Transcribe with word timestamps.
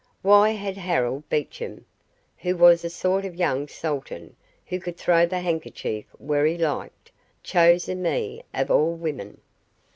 Why 0.23 0.49
had 0.49 0.77
Harold 0.77 1.29
Beecham 1.29 1.85
(who 2.39 2.57
was 2.57 2.83
a 2.83 2.89
sort 2.89 3.23
of 3.23 3.35
young 3.35 3.67
sultan 3.67 4.35
who 4.65 4.79
could 4.79 4.97
throw 4.97 5.27
the 5.27 5.41
handkerchief 5.41 6.05
where 6.17 6.43
he 6.47 6.57
liked) 6.57 7.11
chosen 7.43 8.01
me 8.01 8.41
of 8.51 8.71
all 8.71 8.93
women? 8.95 9.41